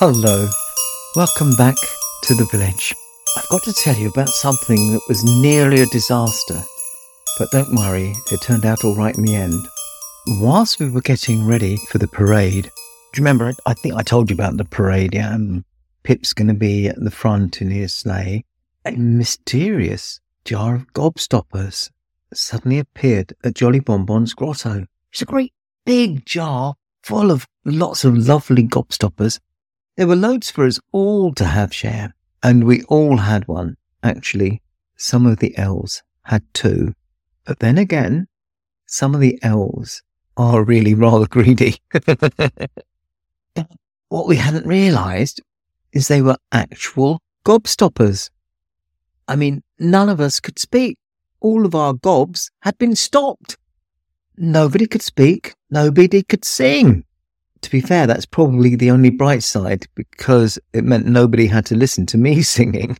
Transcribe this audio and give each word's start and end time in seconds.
Hello. 0.00 0.48
Welcome 1.14 1.50
back 1.56 1.76
to 2.22 2.34
the 2.34 2.46
village. 2.46 2.94
I've 3.36 3.48
got 3.50 3.62
to 3.64 3.72
tell 3.74 3.94
you 3.94 4.08
about 4.08 4.30
something 4.30 4.92
that 4.92 5.02
was 5.08 5.22
nearly 5.42 5.82
a 5.82 5.86
disaster. 5.92 6.62
But 7.38 7.50
don't 7.50 7.74
worry, 7.74 8.14
it 8.32 8.40
turned 8.40 8.64
out 8.64 8.82
all 8.82 8.96
right 8.96 9.14
in 9.14 9.24
the 9.24 9.34
end. 9.34 9.62
Whilst 10.26 10.80
we 10.80 10.88
were 10.88 11.02
getting 11.02 11.46
ready 11.46 11.76
for 11.90 11.98
the 11.98 12.08
parade, 12.08 12.64
do 12.64 12.70
you 13.20 13.22
remember? 13.22 13.52
I 13.66 13.74
think 13.74 13.94
I 13.94 14.00
told 14.00 14.30
you 14.30 14.34
about 14.34 14.56
the 14.56 14.64
parade, 14.64 15.12
yeah? 15.12 15.34
And 15.34 15.64
Pip's 16.02 16.32
going 16.32 16.48
to 16.48 16.54
be 16.54 16.88
at 16.88 16.98
the 16.98 17.10
front 17.10 17.60
in 17.60 17.70
his 17.70 17.92
sleigh. 17.92 18.46
A 18.86 18.92
mysterious 18.92 20.18
jar 20.46 20.76
of 20.76 20.90
gobstoppers 20.94 21.90
suddenly 22.32 22.78
appeared 22.78 23.34
at 23.44 23.52
Jolly 23.52 23.80
Bonbon's 23.80 24.32
grotto. 24.32 24.86
It's 25.12 25.20
a 25.20 25.26
great 25.26 25.52
big 25.84 26.24
jar 26.24 26.76
full 27.02 27.30
of 27.30 27.46
lots 27.66 28.02
of 28.02 28.16
lovely 28.16 28.66
gobstoppers. 28.66 29.38
There 30.00 30.08
were 30.08 30.16
loads 30.16 30.50
for 30.50 30.64
us 30.64 30.80
all 30.92 31.34
to 31.34 31.44
have 31.44 31.74
share, 31.74 32.14
and 32.42 32.64
we 32.64 32.82
all 32.84 33.18
had 33.18 33.46
one. 33.46 33.76
Actually, 34.02 34.62
some 34.96 35.26
of 35.26 35.40
the 35.40 35.54
elves 35.58 36.02
had 36.22 36.42
two. 36.54 36.94
But 37.44 37.58
then 37.58 37.76
again, 37.76 38.26
some 38.86 39.14
of 39.14 39.20
the 39.20 39.38
elves 39.42 40.02
are 40.38 40.64
really 40.64 40.94
rather 40.94 41.26
greedy. 41.26 41.82
what 44.08 44.26
we 44.26 44.36
hadn't 44.36 44.66
realized 44.66 45.42
is 45.92 46.08
they 46.08 46.22
were 46.22 46.38
actual 46.50 47.20
gobstoppers. 47.44 48.30
I 49.28 49.36
mean, 49.36 49.62
none 49.78 50.08
of 50.08 50.18
us 50.18 50.40
could 50.40 50.58
speak. 50.58 50.96
All 51.40 51.66
of 51.66 51.74
our 51.74 51.92
gobs 51.92 52.50
had 52.60 52.78
been 52.78 52.96
stopped. 52.96 53.58
Nobody 54.38 54.86
could 54.86 55.02
speak. 55.02 55.56
Nobody 55.68 56.22
could 56.22 56.46
sing. 56.46 57.04
To 57.62 57.70
be 57.70 57.80
fair, 57.80 58.06
that's 58.06 58.26
probably 58.26 58.74
the 58.74 58.90
only 58.90 59.10
bright 59.10 59.42
side 59.42 59.86
because 59.94 60.58
it 60.72 60.84
meant 60.84 61.06
nobody 61.06 61.46
had 61.46 61.66
to 61.66 61.76
listen 61.76 62.06
to 62.06 62.18
me 62.18 62.42
singing. 62.42 62.96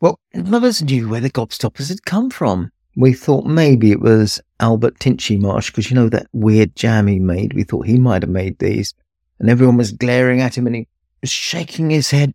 well, 0.00 0.18
none 0.34 0.54
of 0.54 0.64
us 0.64 0.82
knew 0.82 1.08
where 1.08 1.20
the 1.20 1.30
gobstoppers 1.30 1.88
had 1.88 2.04
come 2.04 2.30
from. 2.30 2.72
We 2.96 3.12
thought 3.12 3.46
maybe 3.46 3.92
it 3.92 4.00
was 4.00 4.40
Albert 4.58 4.98
Tinchy 4.98 5.38
Marsh 5.38 5.70
because 5.70 5.90
you 5.90 5.94
know 5.94 6.08
that 6.08 6.26
weird 6.32 6.74
jam 6.74 7.06
he 7.06 7.20
made. 7.20 7.54
We 7.54 7.62
thought 7.62 7.86
he 7.86 7.98
might 7.98 8.22
have 8.22 8.30
made 8.30 8.58
these. 8.58 8.94
And 9.38 9.48
everyone 9.48 9.76
was 9.76 9.92
glaring 9.92 10.40
at 10.40 10.58
him 10.58 10.66
and 10.66 10.76
he 10.76 10.88
was 11.20 11.30
shaking 11.30 11.88
his 11.90 12.10
head, 12.10 12.32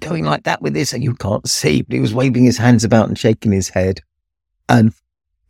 going 0.00 0.24
like 0.24 0.44
that 0.44 0.62
with 0.62 0.74
this, 0.74 0.92
and 0.92 1.02
you 1.02 1.14
can't 1.14 1.48
see, 1.48 1.82
but 1.82 1.92
he 1.92 2.00
was 2.00 2.14
waving 2.14 2.44
his 2.44 2.58
hands 2.58 2.84
about 2.84 3.08
and 3.08 3.18
shaking 3.18 3.52
his 3.52 3.68
head. 3.68 4.00
And 4.68 4.94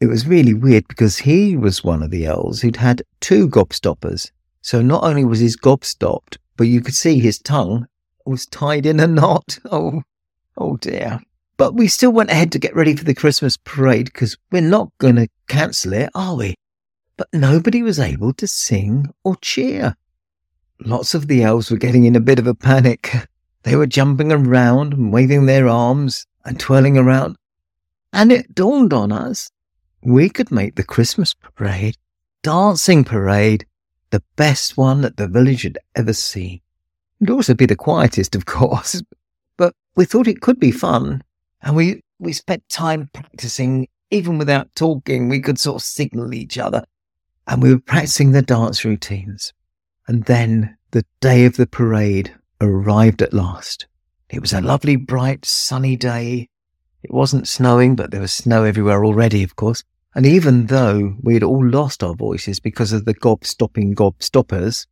it 0.00 0.06
was 0.06 0.26
really 0.26 0.54
weird 0.54 0.88
because 0.88 1.18
he 1.18 1.56
was 1.56 1.84
one 1.84 2.02
of 2.02 2.10
the 2.10 2.26
elves 2.26 2.60
who'd 2.60 2.76
had 2.76 3.02
two 3.20 3.48
gobstoppers. 3.48 4.30
So 4.66 4.82
not 4.82 5.04
only 5.04 5.24
was 5.24 5.38
his 5.38 5.54
gob 5.54 5.84
stopped, 5.84 6.38
but 6.56 6.66
you 6.66 6.80
could 6.80 6.96
see 6.96 7.20
his 7.20 7.38
tongue 7.38 7.86
was 8.24 8.46
tied 8.46 8.84
in 8.84 8.98
a 8.98 9.06
knot. 9.06 9.60
Oh, 9.70 10.02
oh 10.58 10.76
dear. 10.78 11.20
But 11.56 11.76
we 11.76 11.86
still 11.86 12.10
went 12.10 12.32
ahead 12.32 12.50
to 12.50 12.58
get 12.58 12.74
ready 12.74 12.96
for 12.96 13.04
the 13.04 13.14
Christmas 13.14 13.56
parade 13.56 14.06
because 14.06 14.36
we're 14.50 14.62
not 14.62 14.90
going 14.98 15.14
to 15.16 15.28
cancel 15.46 15.92
it, 15.92 16.10
are 16.16 16.34
we? 16.34 16.56
But 17.16 17.28
nobody 17.32 17.80
was 17.80 18.00
able 18.00 18.32
to 18.32 18.48
sing 18.48 19.14
or 19.22 19.36
cheer. 19.36 19.94
Lots 20.80 21.14
of 21.14 21.28
the 21.28 21.44
elves 21.44 21.70
were 21.70 21.76
getting 21.76 22.02
in 22.02 22.16
a 22.16 22.20
bit 22.20 22.40
of 22.40 22.48
a 22.48 22.54
panic. 22.54 23.12
They 23.62 23.76
were 23.76 23.86
jumping 23.86 24.32
around 24.32 24.94
and 24.94 25.12
waving 25.12 25.46
their 25.46 25.68
arms 25.68 26.26
and 26.44 26.58
twirling 26.58 26.98
around. 26.98 27.36
And 28.12 28.32
it 28.32 28.52
dawned 28.52 28.92
on 28.92 29.12
us 29.12 29.48
we 30.02 30.28
could 30.28 30.50
make 30.50 30.74
the 30.74 30.82
Christmas 30.82 31.34
parade, 31.34 31.96
dancing 32.42 33.04
parade, 33.04 33.64
the 34.10 34.22
best 34.36 34.76
one 34.76 35.00
that 35.02 35.16
the 35.16 35.28
village 35.28 35.62
had 35.62 35.78
ever 35.94 36.12
seen. 36.12 36.60
It'd 37.20 37.30
also 37.30 37.54
be 37.54 37.66
the 37.66 37.76
quietest, 37.76 38.34
of 38.34 38.46
course, 38.46 39.02
but 39.56 39.74
we 39.94 40.04
thought 40.04 40.28
it 40.28 40.40
could 40.40 40.60
be 40.60 40.70
fun. 40.70 41.22
And 41.62 41.76
we, 41.76 42.02
we 42.18 42.32
spent 42.32 42.68
time 42.68 43.08
practicing, 43.12 43.88
even 44.10 44.38
without 44.38 44.74
talking, 44.74 45.28
we 45.28 45.40
could 45.40 45.58
sort 45.58 45.76
of 45.76 45.86
signal 45.86 46.34
each 46.34 46.58
other. 46.58 46.84
And 47.46 47.62
we 47.62 47.72
were 47.72 47.80
practicing 47.80 48.32
the 48.32 48.42
dance 48.42 48.84
routines. 48.84 49.52
And 50.08 50.24
then 50.24 50.76
the 50.90 51.04
day 51.20 51.44
of 51.46 51.56
the 51.56 51.66
parade 51.66 52.34
arrived 52.60 53.22
at 53.22 53.32
last. 53.32 53.86
It 54.28 54.40
was 54.40 54.52
a 54.52 54.60
lovely, 54.60 54.96
bright, 54.96 55.44
sunny 55.44 55.96
day. 55.96 56.48
It 57.02 57.12
wasn't 57.12 57.48
snowing, 57.48 57.94
but 57.96 58.10
there 58.10 58.20
was 58.20 58.32
snow 58.32 58.64
everywhere 58.64 59.04
already, 59.04 59.42
of 59.42 59.56
course. 59.56 59.84
And 60.16 60.24
even 60.24 60.68
though 60.68 61.14
we 61.22 61.34
had 61.34 61.42
all 61.42 61.68
lost 61.68 62.02
our 62.02 62.14
voices 62.14 62.58
because 62.58 62.90
of 62.90 63.04
the 63.04 63.12
gob 63.12 63.44
stopping 63.44 63.92
gob 63.92 64.22
stoppers, 64.22 64.86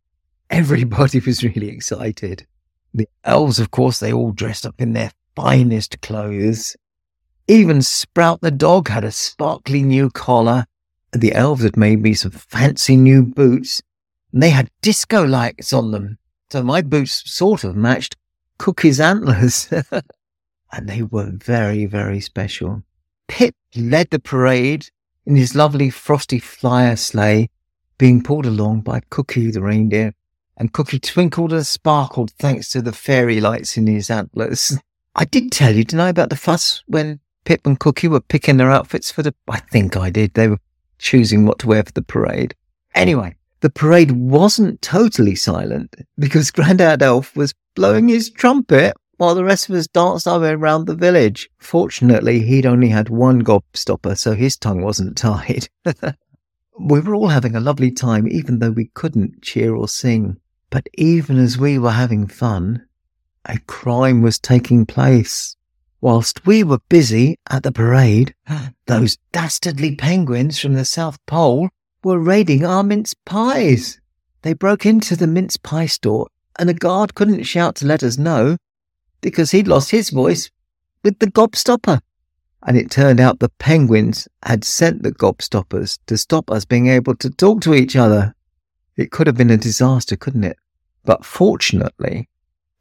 everybody 0.51 1.19
was 1.19 1.43
really 1.43 1.71
excited. 1.71 2.47
The 2.93 3.09
elves, 3.25 3.59
of 3.59 3.71
course, 3.71 4.01
they 4.01 4.13
all 4.13 4.33
dressed 4.33 4.67
up 4.67 4.75
in 4.83 4.93
their 4.93 5.13
finest 5.35 6.03
clothes. 6.03 6.77
Even 7.49 7.81
Sprout 7.81 8.43
the 8.43 8.51
dog 8.51 8.89
had 8.89 9.03
a 9.03 9.11
sparkly 9.11 9.83
new 9.83 10.11
collar. 10.11 10.67
The 11.15 11.33
elves 11.33 11.63
had 11.63 11.79
made 11.79 12.03
me 12.03 12.13
some 12.13 12.33
fancy 12.33 12.95
new 12.95 13.23
boots, 13.23 13.81
and 14.31 14.43
they 14.43 14.51
had 14.51 14.71
disco 14.83 15.25
lights 15.25 15.73
on 15.73 15.91
them. 15.91 16.19
So 16.51 16.63
my 16.63 16.83
boots 16.83 17.23
sort 17.25 17.65
of 17.65 17.75
matched 17.75 18.17
Cookie's 18.59 19.01
antlers. 19.01 19.73
and 20.73 20.87
they 20.87 21.01
were 21.01 21.31
very, 21.33 21.87
very 21.87 22.21
special. 22.21 22.83
Pip 23.27 23.55
led 23.75 24.11
the 24.11 24.19
parade 24.19 24.91
in 25.27 25.37
his 25.37 25.55
lovely 25.55 25.91
frosty 25.91 26.39
flyer 26.39 26.97
sleigh, 26.97 27.51
being 27.99 28.23
pulled 28.23 28.47
along 28.47 28.83
by 28.83 29.01
Cookie 29.11 29.51
the 29.51 29.63
reindeer, 29.63 30.15
and 30.57 30.73
Cookie 30.73 30.99
twinkled 30.99 31.53
and 31.53 31.67
sparkled 31.67 32.33
thanks 32.33 32.71
to 32.71 32.83
the 32.83 32.93
fairy 32.93 33.41
lights 33.41 33.77
in 33.77 33.87
his 33.87 34.11
antlers. 34.11 34.79
I 35.15 35.25
did 35.25 35.53
tell 35.53 35.75
you, 35.75 35.85
didn't 35.85 36.01
I, 36.01 36.09
about 36.09 36.31
the 36.31 36.37
fuss 36.37 36.83
when 36.87 37.21
Pip 37.45 37.67
and 37.67 37.79
Cookie 37.79 38.09
were 38.09 38.21
picking 38.21 38.57
their 38.57 38.71
outfits 38.71 39.11
for 39.11 39.23
the. 39.23 39.35
I 39.49 39.61
think 39.61 39.97
I 39.97 40.11
did. 40.11 40.35
They 40.35 40.49
were 40.49 40.61
choosing 40.99 41.47
what 41.47 41.59
to 41.61 41.69
wear 41.69 41.85
for 41.85 41.93
the 41.93 42.03
parade. 42.03 42.55
Anyway, 42.95 43.37
the 43.61 43.71
parade 43.71 44.13
wasn't 44.13 44.83
totally 44.83 45.35
silent 45.35 45.95
because 46.19 46.51
Grandad 46.51 47.03
Elf 47.03 47.37
was 47.37 47.55
blowing 47.75 48.09
his 48.09 48.31
trumpet 48.31 48.95
while 49.17 49.35
the 49.35 49.45
rest 49.45 49.69
of 49.69 49.75
us 49.75 49.87
danced 49.87 50.27
our 50.27 50.41
way 50.41 50.51
around 50.51 50.87
the 50.87 50.95
village. 50.95 51.49
Fortunately, 51.59 52.41
he'd 52.41 52.67
only 52.67 52.89
had 52.89 53.09
one 53.09 53.43
gobstopper, 53.43 54.17
so 54.17 54.35
his 54.35 54.57
tongue 54.57 54.83
wasn't 54.83 55.17
tied. 55.17 55.69
we 56.79 57.01
were 57.01 57.15
all 57.15 57.29
having 57.29 57.55
a 57.55 57.61
lovely 57.61 57.91
time, 57.91 58.27
even 58.29 58.59
though 58.59 58.71
we 58.71 58.91
couldn't 58.95 59.43
cheer 59.43 59.75
or 59.75 59.89
sing. 59.89 60.39
But 60.71 60.89
even 60.95 61.39
as 61.39 61.57
we 61.57 61.79
were 61.79 61.93
having 61.93 62.27
fun, 62.27 62.87
a 63.45 63.59
crime 63.61 64.23
was 64.23 64.39
taking 64.39 64.87
place. 64.87 65.57
Whilst 66.01 66.47
we 66.47 66.65
were 66.65 66.81
busy 66.89 67.39
at 67.49 67.63
the 67.63 67.73
parade, 67.73 68.35
those 68.87 69.17
dastardly 69.33 69.97
penguins 69.97 70.59
from 70.59 70.75
the 70.75 70.85
South 70.85 71.19
Pole 71.27 71.69
were 72.03 72.19
raiding 72.19 72.65
our 72.65 72.83
mince 72.83 73.15
pies. 73.25 74.01
They 74.43 74.53
broke 74.53 74.85
into 74.85 75.17
the 75.17 75.27
mince 75.27 75.57
pie 75.57 75.87
store, 75.87 76.27
and 76.59 76.69
the 76.69 76.75
guard 76.75 77.15
couldn't 77.15 77.45
shout 77.45 77.77
to 77.77 77.87
let 77.87 78.03
us 78.03 78.19
know 78.19 78.59
because 79.25 79.53
he'd 79.53 79.67
lost 79.67 79.91
his 79.91 80.11
voice 80.11 80.51
with 81.03 81.19
the 81.19 81.27
gobstopper. 81.27 82.01
And 82.63 82.77
it 82.77 82.91
turned 82.91 83.21
out 83.21 83.41
the 83.41 83.49
penguins 83.49 84.29
had 84.43 84.65
sent 84.65 85.03
the 85.03 85.13
gobstoppers 85.13 85.99
to 86.07 86.19
stop 86.19 86.51
us 86.51 86.67
being 86.67 86.89
able 86.89 87.17
to 87.17 87.31
talk 87.31 87.63
to 87.63 87.75
each 87.75 87.97
other. 87.97 88.35
It 88.97 89.11
could 89.11 89.27
have 89.27 89.37
been 89.37 89.51
a 89.51 89.57
disaster, 89.57 90.15
couldn't 90.15 90.45
it? 90.45 90.59
But 91.05 91.25
fortunately, 91.25 92.29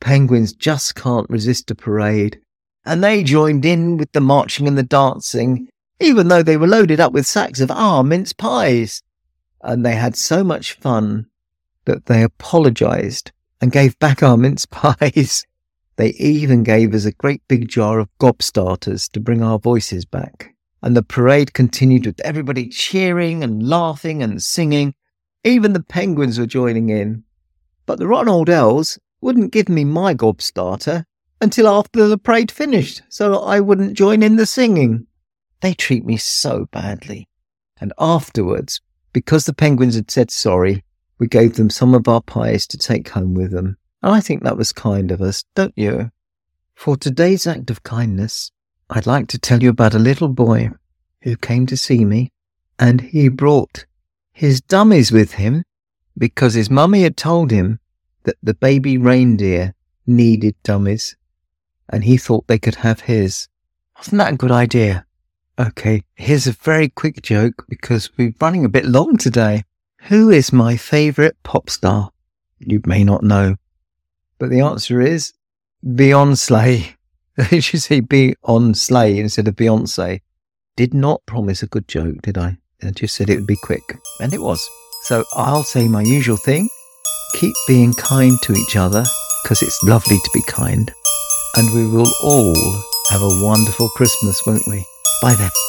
penguins 0.01 0.51
just 0.51 0.95
can't 0.95 1.29
resist 1.29 1.71
a 1.71 1.75
parade. 1.75 2.39
And 2.85 3.01
they 3.01 3.23
joined 3.23 3.63
in 3.63 3.95
with 3.95 4.11
the 4.11 4.19
marching 4.19 4.67
and 4.67 4.77
the 4.77 4.83
dancing, 4.83 5.69
even 6.01 6.27
though 6.27 6.43
they 6.43 6.57
were 6.57 6.67
loaded 6.67 6.99
up 6.99 7.13
with 7.13 7.25
sacks 7.25 7.61
of 7.61 7.71
our 7.71 8.03
mince 8.03 8.33
pies. 8.33 9.01
And 9.61 9.85
they 9.85 9.95
had 9.95 10.17
so 10.17 10.43
much 10.43 10.73
fun 10.73 11.27
that 11.85 12.07
they 12.07 12.21
apologized 12.21 13.31
and 13.62 13.71
gave 13.71 13.97
back 14.00 14.21
our 14.21 14.35
mince 14.35 14.65
pies. 14.71 15.45
They 15.95 16.10
even 16.12 16.63
gave 16.63 16.94
us 16.94 17.06
a 17.06 17.12
great 17.12 17.42
big 17.48 17.68
jar 17.68 18.00
of 18.00 18.10
gobstarters 18.19 19.10
to 19.12 19.19
bring 19.19 19.44
our 19.44 19.60
voices 19.60 20.06
back. 20.06 20.56
And 20.81 20.98
the 20.98 21.04
parade 21.04 21.54
continued 21.54 22.06
with 22.06 22.19
everybody 22.22 22.68
cheering 22.68 23.44
and 23.44 23.68
laughing 23.68 24.24
and 24.24 24.42
singing. 24.42 24.95
Even 25.44 25.74
the 25.74 25.84
penguins 25.84 26.40
were 26.40 26.45
joining 26.45 26.90
in. 26.90 27.24
But 27.86 28.00
the 28.00 28.07
rotten 28.07 28.30
old 28.30 28.50
elves 28.50 28.98
wouldn't 29.22 29.54
give 29.54 29.69
me 29.69 29.84
my 29.84 30.13
gobstarter 30.13 31.06
until 31.40 31.68
after 31.68 32.07
the 32.07 32.18
parade 32.18 32.51
finished 32.51 33.01
so 33.10 33.40
I 33.40 33.60
wouldn't 33.60 33.98
join 33.98 34.24
in 34.24 34.36
the 34.36 34.45
singing. 34.45 35.07
They 35.62 35.74
treat 35.74 36.06
me 36.06 36.18
so 36.18 36.68
badly. 36.72 37.28
And 37.80 37.94
afterwards, 38.00 38.81
because 39.13 39.45
the 39.45 39.54
penguins 39.54 39.95
had 39.95 40.10
said 40.10 40.31
sorry, 40.31 40.84
we 41.19 41.28
gave 41.28 41.56
them 41.56 41.69
some 41.69 41.94
of 41.94 42.07
our 42.07 42.22
pies 42.22 42.66
to 42.68 42.78
take 42.78 43.10
home 43.10 43.34
with 43.34 43.51
them. 43.51 43.78
And 44.03 44.13
I 44.13 44.19
think 44.19 44.44
that 44.44 44.57
was 44.57 44.73
kind 44.73 45.11
of 45.11 45.21
us, 45.21 45.45
don't 45.55 45.73
you? 45.77 46.11
For 46.75 46.97
today's 46.97 47.47
act 47.47 47.71
of 47.71 47.83
kindness, 47.83 48.51
I'd 48.89 49.07
like 49.07 49.29
to 49.29 49.39
tell 49.39 49.63
you 49.63 49.69
about 49.69 49.94
a 49.94 50.00
little 50.00 50.27
boy 50.27 50.71
who 51.21 51.38
came 51.38 51.65
to 51.67 51.77
see 51.77 52.03
me, 52.03 52.29
and 52.77 53.00
he 53.00 53.29
brought 53.29 53.85
his 54.33 54.59
dummies 54.59 55.11
with 55.11 55.33
him 55.33 55.63
because 56.17 56.53
his 56.53 56.69
mummy 56.69 57.03
had 57.03 57.15
told 57.15 57.50
him 57.50 57.79
that 58.23 58.35
the 58.44 58.53
baby 58.53 58.97
reindeer 58.97 59.73
needed 60.06 60.56
dummies 60.63 61.15
and 61.89 62.03
he 62.03 62.17
thought 62.17 62.47
they 62.47 62.59
could 62.59 62.75
have 62.75 63.01
his. 63.01 63.47
Wasn't 63.97 64.17
that 64.17 64.33
a 64.33 64.38
good 64.38 64.51
idea? 64.51 65.06
Okay, 65.59 66.03
here's 66.15 66.47
a 66.47 66.51
very 66.51 66.89
quick 66.89 67.21
joke 67.21 67.65
because 67.69 68.09
we're 68.17 68.33
running 68.41 68.65
a 68.65 68.69
bit 68.69 68.85
long 68.85 69.17
today. 69.17 69.63
Who 70.03 70.29
is 70.29 70.51
my 70.51 70.75
favourite 70.75 71.35
pop 71.44 71.69
star? 71.69 72.09
You 72.59 72.81
may 72.85 73.03
not 73.03 73.23
know, 73.23 73.56
but 74.44 74.50
the 74.50 74.60
answer 74.60 75.00
is 75.00 75.31
Beyonce. 75.86 76.95
They 77.50 77.62
should 77.62 77.81
say 77.81 78.01
be 78.01 78.36
on 78.44 78.74
sleigh 78.74 79.18
instead 79.18 79.48
of 79.48 79.56
Beyonce. 79.56 80.19
Did 80.75 80.94
not 80.94 81.25
promise 81.25 81.63
a 81.63 81.68
good 81.68 81.88
joke, 81.88 82.22
did 82.22 82.38
I? 82.38 82.57
I 82.84 82.92
just 82.92 83.16
said 83.16 83.30
it 83.30 83.38
would 83.38 83.48
be 83.48 83.56
quick, 83.56 83.81
and 84.19 84.34
it 84.34 84.42
was. 84.42 84.62
So 85.04 85.24
I'll 85.34 85.63
say 85.63 85.88
my 85.88 86.01
usual 86.01 86.36
thing 86.36 86.68
keep 87.36 87.56
being 87.69 87.94
kind 87.94 88.38
to 88.44 88.54
each 88.54 88.75
other 88.75 89.06
because 89.44 89.62
it's 89.62 89.81
lovely 89.81 90.18
to 90.18 90.31
be 90.34 90.44
kind. 90.45 90.92
And 91.56 91.74
we 91.74 91.88
will 91.88 92.12
all 92.22 92.84
have 93.12 93.22
a 93.22 93.42
wonderful 93.42 93.88
Christmas, 93.95 94.42
won't 94.45 94.68
we? 94.68 94.86
Bye 95.22 95.36
then. 95.36 95.62